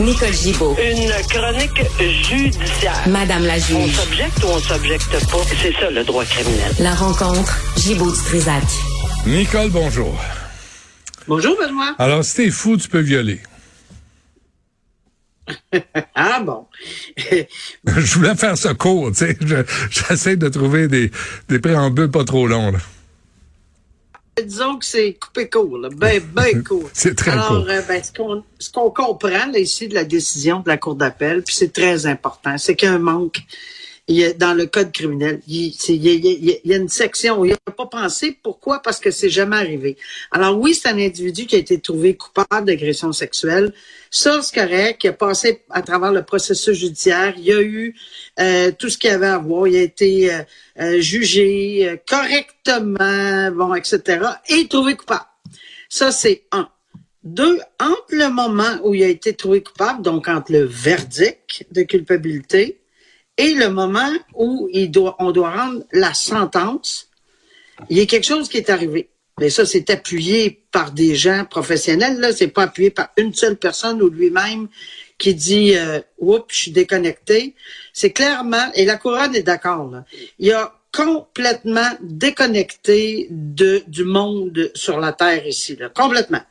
[0.00, 0.76] Nicole Gibaud.
[0.80, 3.08] Une chronique judiciaire.
[3.08, 3.94] Madame la On juge.
[3.94, 5.36] s'objecte ou on s'objecte pas?
[5.60, 6.72] C'est ça le droit criminel.
[6.80, 8.62] La rencontre, Gibaud du Trisac.
[9.26, 10.18] Nicole, bonjour.
[11.28, 11.94] Bonjour, Benoît.
[11.98, 13.40] Alors, si t'es fou, tu peux violer.
[16.14, 16.66] Ah bon.
[17.86, 19.36] Je voulais faire ça court, tu sais.
[19.44, 19.56] Je-
[19.90, 21.10] J'essaie de trouver des,
[21.48, 22.78] des préambules pas trop longs, là.
[24.42, 25.88] Disons que c'est coupé court, là.
[25.96, 26.90] ben, ben court.
[26.92, 27.66] C'est très Alors, court.
[27.68, 28.02] euh, ben,
[28.58, 32.06] ce qu'on comprend là, ici de la décision de la Cour d'appel, puis c'est très
[32.06, 33.42] important, c'est qu'il y a un manque
[34.06, 35.40] il dans le code criminel.
[35.48, 38.38] Il, il y a, il y a- une section où il n'a pas pensé.
[38.42, 38.80] Pourquoi?
[38.80, 39.96] Parce que c'est jamais arrivé.
[40.30, 43.72] Alors oui, c'est un individu qui a été trouvé coupable d'agression sexuelle.
[44.10, 45.02] Ça, c'est correct.
[45.04, 47.34] Il a passé à travers le processus judiciaire.
[47.38, 47.94] Il a eu
[48.40, 49.66] euh, tout ce qu'il avait à voir.
[49.68, 50.42] Il a été euh,
[50.80, 54.20] euh, jugé euh, correctement, bon, etc.
[54.48, 55.24] Et trouvé coupable.
[55.88, 56.68] Ça, c'est un.
[57.22, 61.82] Deux, entre le moment où il a été trouvé coupable, donc entre le verdict de
[61.82, 62.78] culpabilité
[63.36, 67.08] et le moment où il doit, on doit rendre la sentence,
[67.90, 69.10] il y a quelque chose qui est arrivé.
[69.40, 72.20] Mais ça, c'est appuyé par des gens professionnels.
[72.20, 74.68] Là, c'est pas appuyé par une seule personne ou lui-même
[75.18, 77.54] qui dit euh, Oups, je suis déconnecté.
[77.92, 79.90] C'est clairement, et la couronne est d'accord,
[80.38, 86.42] il a complètement déconnecté de, du monde sur la Terre ici, là, complètement.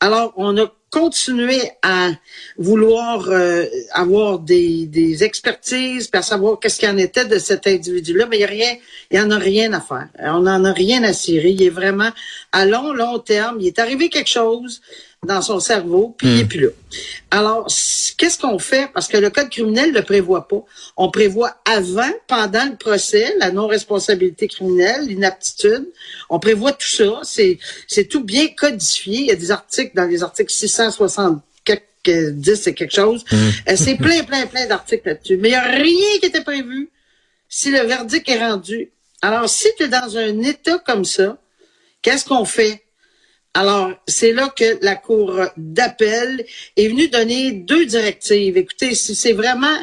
[0.00, 2.10] Alors, on a continué à
[2.58, 8.26] vouloir euh, avoir des, expertises, puis à savoir qu'est-ce qu'il en était de cet individu-là,
[8.26, 8.76] mais il y a rien,
[9.10, 10.08] il en a rien à faire.
[10.20, 11.50] On n'en a rien à cirer.
[11.50, 12.10] Il est vraiment
[12.52, 13.56] à long, long terme.
[13.60, 14.82] Il est arrivé quelque chose
[15.24, 16.68] dans son cerveau, puis il est plus là.
[17.30, 17.68] Alors,
[18.16, 18.90] qu'est-ce qu'on fait?
[18.92, 20.64] Parce que le code criminel ne le prévoit pas.
[20.96, 25.86] On prévoit avant, pendant le procès, la non-responsabilité criminelle, l'inaptitude.
[26.28, 27.20] On prévoit tout ça.
[27.22, 29.20] C'est, c'est tout bien codifié.
[29.20, 33.24] Il y a des articles dans les articles 660 quelques, 10 et quelque chose.
[33.32, 35.36] Euh, c'est plein, plein, plein d'articles là-dessus.
[35.36, 36.90] Mais il n'y a rien qui était prévu
[37.48, 38.90] si le verdict est rendu.
[39.20, 41.38] Alors, si tu es dans un état comme ça,
[42.02, 42.82] qu'est-ce qu'on fait?
[43.54, 46.44] Alors, c'est là que la Cour d'appel
[46.76, 48.56] est venue donner deux directives.
[48.56, 49.76] Écoutez, si c'est vraiment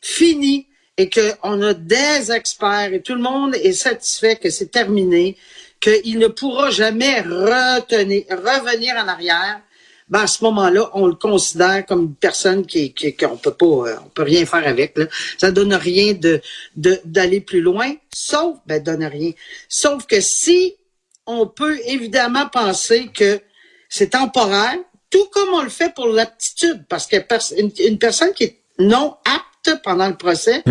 [0.00, 0.66] fini
[0.98, 5.36] et qu'on a des experts et tout le monde est satisfait que c'est terminé,
[5.80, 9.60] qu'il ne pourra jamais retenir, revenir en arrière,
[10.08, 13.66] ben à ce moment-là, on le considère comme une personne qui, qui qu'on peut pas,
[13.66, 14.98] euh, on peut rien faire avec.
[14.98, 15.06] Là.
[15.38, 16.40] Ça donne rien de
[16.76, 19.30] de- d'aller plus loin, sauf ben donne rien.
[19.68, 20.74] Sauf que si
[21.26, 23.40] on peut évidemment penser que
[23.88, 24.76] c'est temporaire,
[25.10, 28.60] tout comme on le fait pour l'aptitude, parce que pers- une, une personne qui est
[28.78, 30.62] non apte pendant le procès,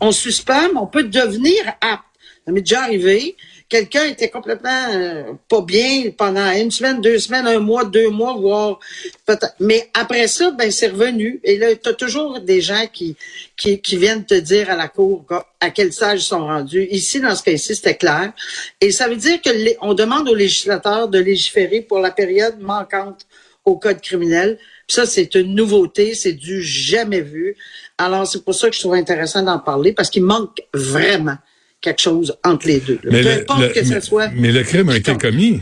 [0.00, 2.04] on suspend, mais on peut devenir apte.
[2.44, 3.36] Ça m'est déjà arrivé.
[3.68, 8.34] Quelqu'un était complètement euh, pas bien pendant une semaine, deux semaines, un mois, deux mois,
[8.34, 8.78] voire
[9.24, 9.54] peut-être.
[9.58, 11.40] Mais après ça, ben c'est revenu.
[11.42, 13.16] Et là, tu as toujours des gens qui,
[13.56, 15.24] qui, qui viennent te dire à la cour
[15.60, 16.86] à quel stage ils sont rendus.
[16.90, 18.32] Ici, dans ce cas-ci, c'était clair.
[18.80, 19.50] Et ça veut dire que
[19.80, 23.26] on demande aux législateurs de légiférer pour la période manquante
[23.64, 24.58] au code criminel.
[24.86, 27.56] Ça, c'est une nouveauté, c'est du jamais vu.
[27.98, 31.36] Alors, c'est pour ça que je trouve intéressant d'en parler, parce qu'il manque vraiment
[31.80, 32.98] quelque chose entre les deux.
[33.04, 34.28] Mais Peu le, importe le- que ce soit...
[34.34, 35.60] mais le crime a été commis.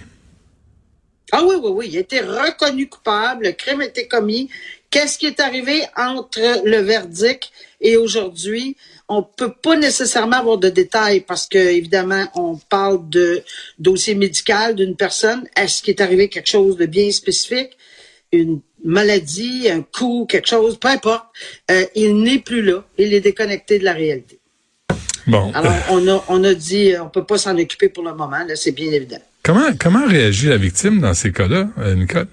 [1.33, 4.49] Ah oui, oui, oui, il a été reconnu coupable, le crime a été commis.
[4.91, 8.77] Qu'est-ce qui est arrivé entre le verdict et aujourd'hui?
[9.09, 13.43] On peut pas nécessairement avoir de détails parce que, évidemment, on parle de
[13.79, 15.49] dossier médical d'une personne.
[15.57, 17.77] Est-ce qu'il est arrivé quelque chose de bien spécifique?
[18.33, 21.27] Une maladie, un coup, quelque chose, peu importe.
[21.71, 22.85] Euh, il n'est plus là.
[22.97, 24.39] Il est déconnecté de la réalité.
[25.27, 25.51] Bon.
[25.53, 28.57] Alors, on a, on a dit, on peut pas s'en occuper pour le moment, là,
[28.57, 29.19] c'est bien évident.
[29.43, 32.29] comment, comment réagit la victime dans ces cas-là, euh, Nicole?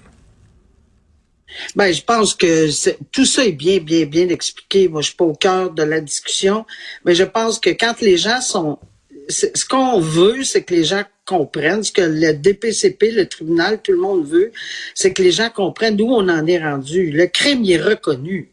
[1.76, 2.68] Ben, je pense que
[3.12, 4.88] tout ça est bien, bien, bien expliqué.
[4.88, 6.64] Moi, je suis pas au cœur de la discussion,
[7.04, 8.78] mais je pense que quand les gens sont,
[9.28, 13.92] ce qu'on veut, c'est que les gens comprennent ce que le DPCP, le tribunal, tout
[13.92, 14.52] le monde veut,
[14.94, 17.10] c'est que les gens comprennent d'où on en est rendu.
[17.10, 18.50] Le crime il est reconnu.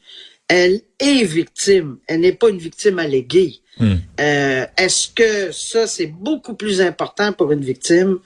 [0.50, 1.98] Elle est victime.
[2.08, 3.60] Elle n'est pas une victime alléguée.
[3.82, 8.18] Euh, Est-ce que ça, c'est beaucoup plus important pour une victime?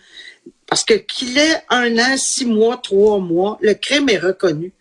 [0.67, 4.71] Parce que qu'il ait un an, six mois, trois mois, le crime est reconnu.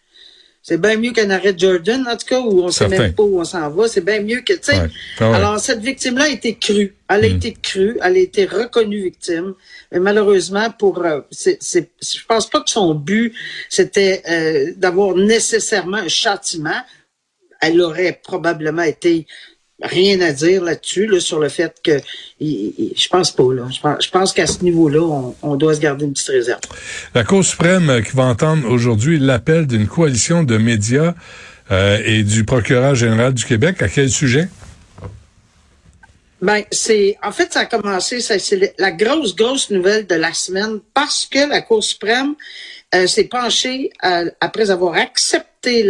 [0.63, 2.99] C'est bien mieux qu'un arrêt Jordan, en tout cas, où on sait Certain.
[3.03, 3.89] même pas où on s'en va.
[3.89, 4.81] C'est bien mieux que, tu sais.
[4.81, 4.89] Ouais.
[5.19, 5.37] Ah ouais.
[5.37, 6.95] Alors, cette victime-là a été crue.
[7.11, 7.37] Elle a Mm.
[7.37, 7.99] été crue.
[8.01, 9.55] Elle a été reconnue victime.
[9.91, 13.35] Mais malheureusement, pour, euh, c'est, c'est, je pense pas que son but,
[13.69, 16.81] c'était euh, d'avoir nécessairement un châtiment.
[17.63, 19.27] Elle aurait probablement été
[19.83, 21.99] rien à dire là-dessus, là, sur le fait que
[22.41, 23.65] je pense pas, là.
[24.01, 26.61] Je pense, qu'à ce niveau-là, on, doit se garder une petite réserve.
[27.15, 31.15] La Cour suprême qui va entendre aujourd'hui l'appel d'une coalition de médias
[31.71, 33.83] euh, et du procureur général du Québec.
[33.83, 34.49] À quel sujet?
[36.43, 40.81] Ben, c'est en fait ça a commencé, c'est la grosse grosse nouvelle de la semaine
[40.93, 42.35] parce que la Cour suprême
[42.97, 45.89] euh, s'est penchée euh, après avoir accepté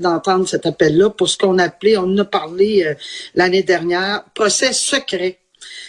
[0.00, 2.94] d'entendre cet appel-là pour ce qu'on appelait, on en a parlé euh,
[3.34, 5.38] l'année dernière, procès secret.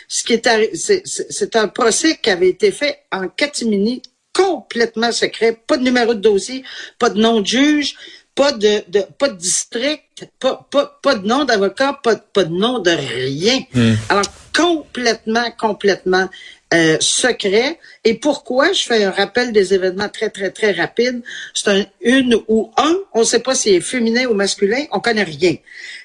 [0.09, 0.75] Ce qui est
[1.05, 4.01] c'est un procès qui avait été fait en catimini
[4.33, 6.63] complètement secret, pas de numéro de dossier,
[6.99, 7.95] pas de nom de juge,
[8.35, 12.53] pas de, de pas de district, pas, pas, pas de nom d'avocat, pas, pas de
[12.53, 13.59] nom de rien.
[13.73, 13.95] Hmm.
[14.09, 14.25] Alors
[14.55, 16.29] complètement, complètement
[16.73, 17.79] euh, secret.
[18.03, 18.71] Et pourquoi?
[18.71, 21.21] Je fais un rappel des événements très, très, très rapide?
[21.53, 22.95] C'est un une ou un.
[23.13, 24.85] On ne sait pas s'il est féminin ou masculin.
[24.91, 25.55] On connaît rien.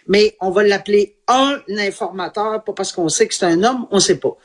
[0.09, 3.97] Mais on va l'appeler un informateur, pas parce qu'on sait que c'est un homme, on
[3.97, 4.37] ne sait pas.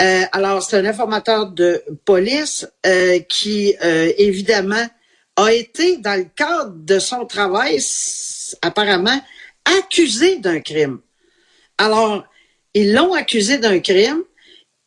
[0.00, 4.86] Euh, alors, c'est un informateur de police euh, qui, euh, évidemment,
[5.36, 7.78] a été, dans le cadre de son travail,
[8.60, 9.20] apparemment,
[9.64, 11.00] accusé d'un crime.
[11.78, 12.24] Alors,
[12.74, 14.22] ils l'ont accusé d'un crime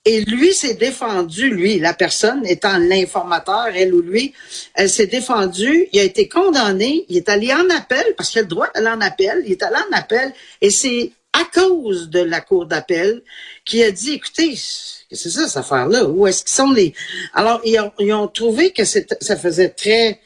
[0.05, 4.33] et lui s'est défendu, lui, la personne étant l'informateur, elle ou lui,
[4.75, 8.41] elle s'est défendue, il a été condamné, il est allé en appel, parce qu'il a
[8.43, 10.31] le droit d'aller en appel, il est allé en appel,
[10.61, 13.23] et c'est à cause de la cour d'appel
[13.65, 16.93] qui a dit, écoutez, c'est ça, cette affaire-là, où est-ce qu'ils sont les...
[17.33, 20.21] Alors, ils ont, ils ont trouvé que ça faisait très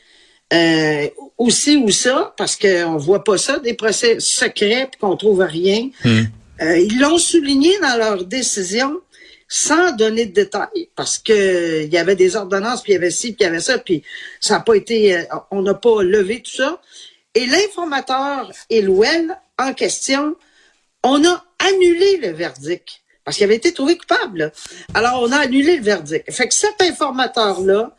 [0.54, 1.08] euh,
[1.38, 5.90] aussi ou ça, parce qu'on voit pas ça, des procès secrets qu'on trouve rien.
[6.04, 6.24] Hmm.
[6.62, 9.00] Euh, ils l'ont souligné dans leur décision
[9.48, 13.10] sans donner de détails, parce que il y avait des ordonnances, puis il y avait
[13.10, 14.04] ci, puis il y avait ça, puis
[14.40, 16.80] ça n'a pas été, euh, on n'a pas levé tout ça.
[17.34, 20.36] Et l'informateur Elouel, en question,
[21.04, 24.52] on a annulé le verdict parce qu'il avait été trouvé coupable.
[24.96, 26.32] Alors, on a annulé le verdict.
[26.32, 27.96] Fait que cet informateur-là,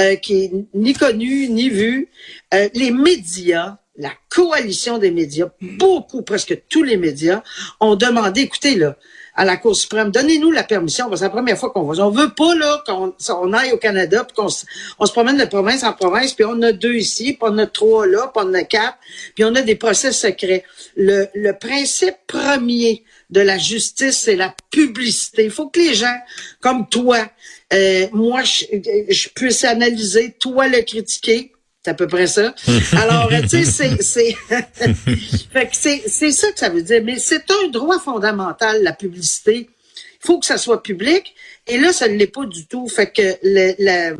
[0.00, 2.08] euh, qui est ni connu ni vu.
[2.52, 7.42] Euh, les médias, la coalition des médias, beaucoup, presque tous les médias,
[7.80, 8.96] ont demandé, écoutez, là,
[9.36, 12.04] à la Cour suprême, donnez-nous la permission, c'est la première fois qu'on va.
[12.04, 14.48] On veut pas là qu'on aille au Canada, puis qu'on
[14.98, 17.66] on se promène de province en province, puis on a deux ici, puis on a
[17.66, 18.96] trois là, puis on a quatre,
[19.34, 20.64] puis on a des procès secrets.
[20.96, 25.44] Le, le principe premier de la justice, c'est la publicité.
[25.44, 26.16] Il faut que les gens,
[26.60, 27.28] comme toi,
[27.72, 28.64] euh, moi, je,
[29.08, 31.50] je puisse analyser, toi le critiquer.
[31.84, 32.54] C'est à peu près ça.
[32.92, 34.36] Alors, tu sais, c'est
[35.72, 37.02] c'est ça que ça veut dire.
[37.04, 39.68] Mais c'est un droit fondamental, la publicité.
[39.68, 41.34] Il faut que ça soit public.
[41.66, 42.86] Et là, ça ne l'est pas du tout.
[42.88, 44.12] Fait que la,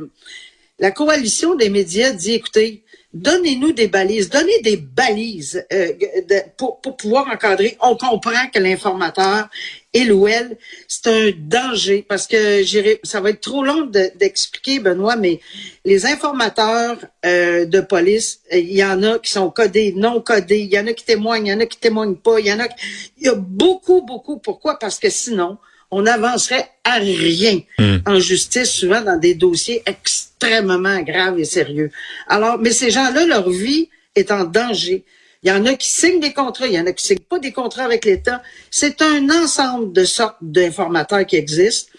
[0.79, 2.85] la coalition des médias dit, écoutez,
[3.15, 5.93] donnez-nous des balises, donnez des balises euh,
[6.57, 7.79] pour, pouvoir encadrer.
[7.81, 9.49] On comprend que l'informateur
[9.93, 10.57] et l'OL,
[10.89, 12.65] c'est un danger parce que
[13.05, 15.39] ça va être trop long d'expliquer, Benoît, mais
[15.85, 20.73] les informateurs euh, de police, il y en a qui sont codés, non codés, il
[20.73, 22.59] y en a qui témoignent, il y en a qui témoignent pas, il y en
[22.59, 22.67] a,
[23.19, 24.39] il y a beaucoup, beaucoup.
[24.39, 24.77] Pourquoi?
[24.81, 25.59] Parce que sinon,
[25.91, 27.97] on n'avancerait à rien hmm.
[28.07, 31.91] en justice, souvent dans des dossiers extrêmement graves et sérieux.
[32.29, 35.05] Alors, mais ces gens-là, leur vie est en danger.
[35.43, 37.39] Il y en a qui signent des contrats, il y en a qui signent pas
[37.39, 38.43] des contrats avec l'État.
[38.71, 41.93] C'est un ensemble de sortes d'informateurs qui existent.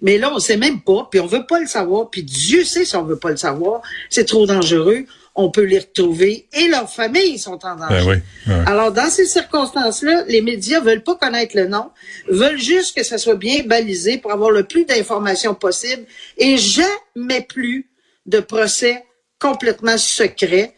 [0.00, 2.84] Mais là, on sait même pas, puis on veut pas le savoir, puis Dieu sait
[2.84, 3.82] si on veut pas le savoir.
[4.10, 5.06] C'est trop dangereux
[5.38, 8.22] on peut les retrouver et leurs familles sont en danger.
[8.46, 11.90] Ben Alors, dans ces circonstances-là, les médias veulent pas connaître le nom,
[12.28, 16.04] veulent juste que ça soit bien balisé pour avoir le plus d'informations possible
[16.36, 17.88] et jamais plus
[18.26, 19.04] de procès
[19.38, 20.74] complètement secrets.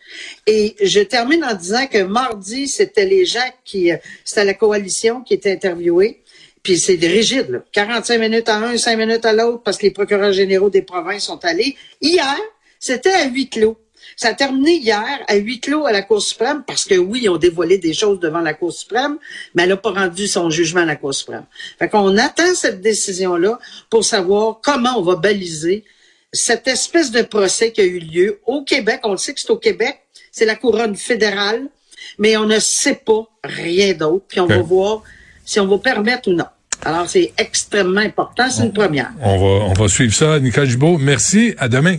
[0.46, 3.96] Et je termine en disant que mardi, c'était les gens qui, euh,
[4.26, 6.22] c'était la coalition qui était interviewée.
[6.62, 7.64] Puis c'est rigide, là.
[7.72, 11.24] 45 minutes à un, 5 minutes à l'autre, parce que les procureurs généraux des provinces
[11.24, 11.76] sont allés.
[12.02, 12.36] Hier,
[12.78, 13.78] c'était à huis clos.
[14.16, 17.28] Ça a terminé hier à huis clos à la Cour suprême parce que oui, ils
[17.28, 19.18] ont dévoilé des choses devant la Cour suprême,
[19.54, 21.44] mais elle n'a pas rendu son jugement à la Cour suprême.
[21.78, 25.84] Fait qu'on attend cette décision-là pour savoir comment on va baliser
[26.32, 29.00] cette espèce de procès qui a eu lieu au Québec.
[29.04, 30.00] On le sait que c'est au Québec.
[30.32, 31.66] C'est la couronne fédérale,
[32.18, 34.24] mais on ne sait pas rien d'autre.
[34.28, 35.02] Puis on va voir
[35.44, 36.46] si on va permettre ou non.
[36.82, 38.48] Alors, c'est extrêmement important.
[38.48, 39.10] C'est une première.
[39.20, 40.38] On va, on va suivre ça.
[40.38, 41.54] Nicole Gibault, merci.
[41.58, 41.98] À demain.